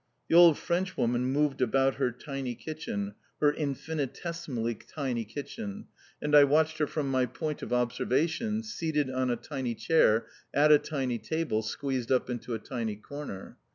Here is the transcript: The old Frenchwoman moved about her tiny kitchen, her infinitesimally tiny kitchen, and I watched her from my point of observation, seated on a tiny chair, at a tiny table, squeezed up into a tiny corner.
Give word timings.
The 0.29 0.35
old 0.35 0.57
Frenchwoman 0.57 1.25
moved 1.25 1.61
about 1.61 1.97
her 1.97 2.09
tiny 2.11 2.55
kitchen, 2.55 3.13
her 3.39 3.53
infinitesimally 3.53 4.73
tiny 4.73 5.23
kitchen, 5.25 5.89
and 6.19 6.35
I 6.35 6.43
watched 6.43 6.79
her 6.79 6.87
from 6.87 7.11
my 7.11 7.27
point 7.27 7.61
of 7.61 7.71
observation, 7.71 8.63
seated 8.63 9.11
on 9.11 9.29
a 9.29 9.35
tiny 9.35 9.75
chair, 9.75 10.25
at 10.55 10.71
a 10.71 10.79
tiny 10.79 11.19
table, 11.19 11.61
squeezed 11.61 12.11
up 12.11 12.31
into 12.31 12.55
a 12.55 12.57
tiny 12.57 12.95
corner. 12.95 13.59